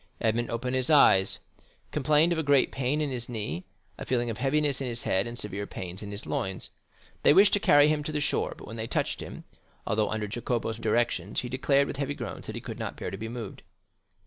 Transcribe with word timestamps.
Edmond 0.19 0.49
opened 0.49 0.75
his 0.75 0.89
eyes, 0.89 1.37
complained 1.91 2.33
of 2.33 2.43
great 2.43 2.71
pain 2.71 3.01
in 3.01 3.11
his 3.11 3.29
knee, 3.29 3.65
a 3.99 4.03
feeling 4.03 4.31
of 4.31 4.39
heaviness 4.39 4.81
in 4.81 4.87
his 4.87 5.03
head, 5.03 5.27
and 5.27 5.37
severe 5.37 5.67
pains 5.67 6.01
in 6.01 6.09
his 6.09 6.25
loins. 6.25 6.71
They 7.21 7.33
wished 7.33 7.53
to 7.53 7.59
carry 7.59 7.87
him 7.87 8.03
to 8.05 8.11
the 8.11 8.19
shore; 8.19 8.55
but 8.57 8.65
when 8.65 8.77
they 8.77 8.87
touched 8.87 9.19
him, 9.19 9.43
although 9.85 10.09
under 10.09 10.27
Jacopo's 10.27 10.79
directions, 10.79 11.41
he 11.41 11.49
declared, 11.49 11.85
with 11.85 11.97
heavy 11.97 12.15
groans, 12.15 12.47
that 12.47 12.55
he 12.55 12.61
could 12.61 12.79
not 12.79 12.97
bear 12.97 13.11
to 13.11 13.15
be 13.17 13.29
moved. 13.29 13.61